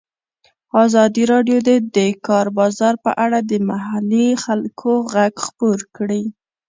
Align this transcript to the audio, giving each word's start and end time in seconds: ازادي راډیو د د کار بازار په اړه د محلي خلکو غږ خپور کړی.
ازادي 0.83 1.23
راډیو 1.33 1.57
د 1.67 1.69
د 1.95 1.97
کار 2.27 2.47
بازار 2.59 2.93
په 3.05 3.11
اړه 3.25 3.39
د 3.51 3.51
محلي 3.69 4.27
خلکو 4.43 4.91
غږ 5.13 5.33
خپور 5.47 5.79
کړی. 5.95 6.23